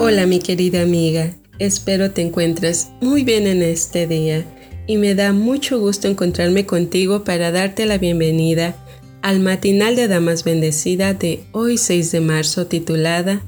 [0.00, 4.44] Hola mi querida amiga, espero te encuentres muy bien en este día
[4.86, 8.76] y me da mucho gusto encontrarme contigo para darte la bienvenida
[9.22, 13.42] al matinal de Damas Bendecida de hoy 6 de marzo titulada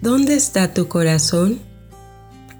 [0.00, 1.58] ¿Dónde está tu corazón?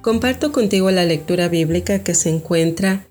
[0.02, 3.06] Comparto contigo la lectura bíblica que se encuentra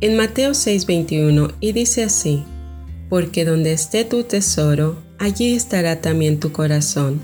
[0.00, 2.42] en Mateo 6:21 y dice así,
[3.10, 7.20] porque donde esté tu tesoro, allí estará también tu corazón.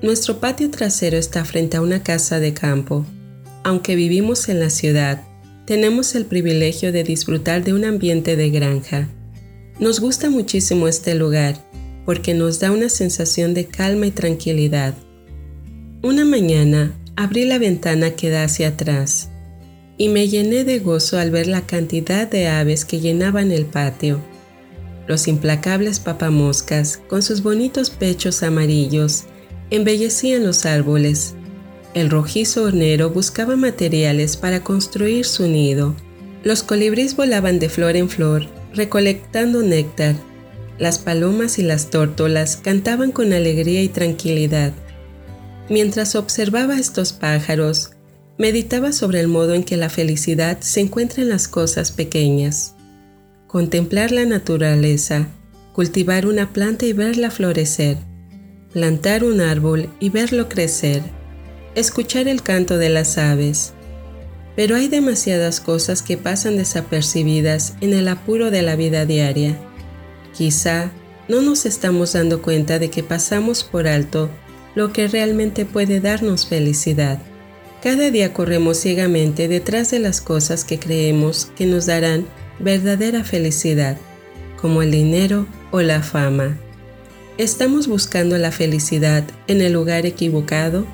[0.00, 3.04] Nuestro patio trasero está frente a una casa de campo.
[3.64, 5.22] Aunque vivimos en la ciudad,
[5.66, 9.08] tenemos el privilegio de disfrutar de un ambiente de granja.
[9.80, 11.56] Nos gusta muchísimo este lugar
[12.04, 14.94] porque nos da una sensación de calma y tranquilidad.
[16.02, 19.30] Una mañana abrí la ventana que da hacia atrás
[19.96, 24.20] y me llené de gozo al ver la cantidad de aves que llenaban el patio.
[25.08, 29.24] Los implacables papamoscas, con sus bonitos pechos amarillos,
[29.70, 31.34] embellecían los árboles.
[31.94, 35.94] El rojizo hornero buscaba materiales para construir su nido.
[36.44, 40.14] Los colibríes volaban de flor en flor, recolectando néctar.
[40.78, 44.72] Las palomas y las tórtolas cantaban con alegría y tranquilidad.
[45.68, 47.90] Mientras observaba estos pájaros,
[48.38, 52.74] meditaba sobre el modo en que la felicidad se encuentra en las cosas pequeñas.
[53.48, 55.28] Contemplar la naturaleza,
[55.72, 57.98] cultivar una planta y verla florecer,
[58.78, 61.02] plantar un árbol y verlo crecer,
[61.74, 63.72] escuchar el canto de las aves.
[64.54, 69.58] Pero hay demasiadas cosas que pasan desapercibidas en el apuro de la vida diaria.
[70.32, 70.92] Quizá
[71.26, 74.30] no nos estamos dando cuenta de que pasamos por alto
[74.76, 77.20] lo que realmente puede darnos felicidad.
[77.82, 82.28] Cada día corremos ciegamente detrás de las cosas que creemos que nos darán
[82.60, 83.96] verdadera felicidad,
[84.56, 86.56] como el dinero o la fama.
[87.38, 90.88] ¿Estamos buscando la felicidad en el lugar equivocado?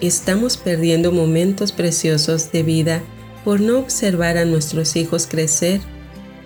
[0.00, 3.02] ¿Estamos perdiendo momentos preciosos de vida
[3.44, 5.80] por no observar a nuestros hijos crecer,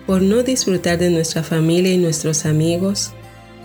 [0.07, 3.11] por no disfrutar de nuestra familia y nuestros amigos?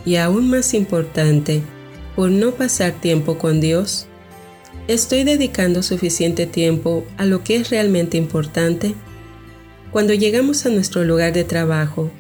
[0.05, 1.63] Y aún más importante,
[2.15, 4.07] por no pasar tiempo con Dios?
[4.87, 8.95] ¿Estoy dedicando suficiente tiempo a lo que es realmente importante?
[9.93, 12.11] Cuando llegamos a nuestro lugar de trabajo,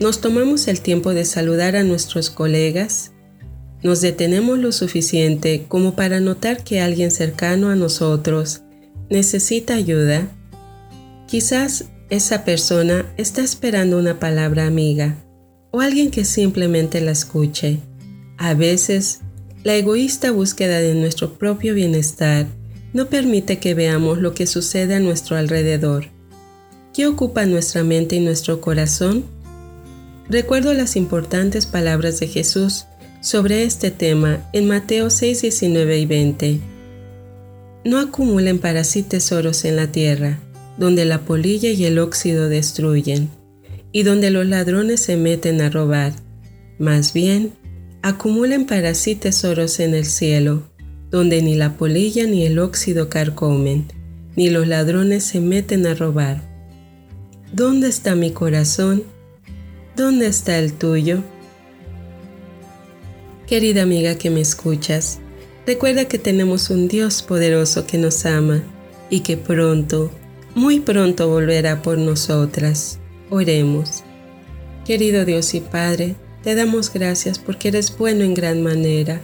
[0.00, 3.12] nos tomamos el tiempo de saludar a nuestros colegas,
[3.82, 8.62] nos detenemos lo suficiente como para notar que alguien cercano a nosotros
[9.10, 10.28] necesita ayuda.
[11.28, 15.16] Quizás esa persona está esperando una palabra amiga
[15.70, 17.78] o alguien que simplemente la escuche.
[18.38, 19.20] A veces,
[19.64, 22.46] la egoísta búsqueda de nuestro propio bienestar
[22.92, 26.06] no permite que veamos lo que sucede a nuestro alrededor.
[26.94, 29.24] ¿Qué ocupa nuestra mente y nuestro corazón?
[30.30, 32.86] Recuerdo las importantes palabras de Jesús
[33.20, 36.60] sobre este tema en Mateo 6, 19 y 20.
[37.84, 40.38] No acumulen para sí tesoros en la tierra,
[40.78, 43.28] donde la polilla y el óxido destruyen,
[43.90, 46.12] y donde los ladrones se meten a robar.
[46.78, 47.52] Más bien,
[48.02, 50.62] acumulen para sí tesoros en el cielo,
[51.10, 53.86] donde ni la polilla ni el óxido carcomen,
[54.36, 56.40] ni los ladrones se meten a robar.
[57.52, 59.02] ¿Dónde está mi corazón?
[60.00, 61.22] ¿Dónde está el tuyo?
[63.46, 65.18] Querida amiga que me escuchas,
[65.66, 68.62] recuerda que tenemos un Dios poderoso que nos ama
[69.10, 70.10] y que pronto,
[70.54, 72.98] muy pronto volverá por nosotras.
[73.28, 74.02] Oremos.
[74.86, 79.20] Querido Dios y Padre, te damos gracias porque eres bueno en gran manera.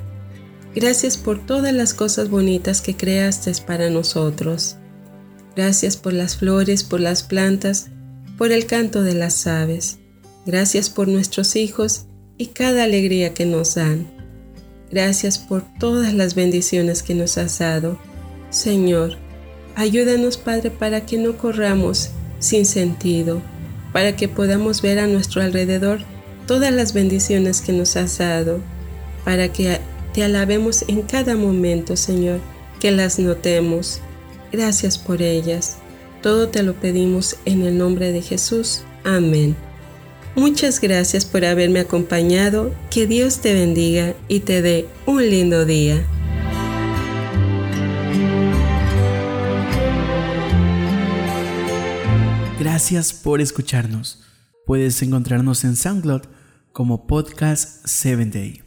[0.74, 4.76] Gracias por todas las cosas bonitas que creaste para nosotros.
[5.56, 7.88] Gracias por las flores, por las plantas,
[8.36, 10.00] por el canto de las aves.
[10.46, 12.06] Gracias por nuestros hijos
[12.38, 14.06] y cada alegría que nos dan.
[14.92, 17.98] Gracias por todas las bendiciones que nos has dado.
[18.50, 19.16] Señor,
[19.74, 23.42] ayúdanos Padre para que no corramos sin sentido,
[23.92, 25.98] para que podamos ver a nuestro alrededor
[26.46, 28.60] todas las bendiciones que nos has dado,
[29.24, 29.80] para que
[30.14, 32.38] te alabemos en cada momento, Señor,
[32.78, 34.00] que las notemos.
[34.52, 35.78] Gracias por ellas.
[36.22, 38.82] Todo te lo pedimos en el nombre de Jesús.
[39.02, 39.65] Amén.
[40.36, 46.06] Muchas gracias por haberme acompañado, que Dios te bendiga y te dé un lindo día.
[52.60, 54.22] Gracias por escucharnos.
[54.66, 56.22] Puedes encontrarnos en SoundCloud
[56.72, 58.65] como Podcast 7 Day.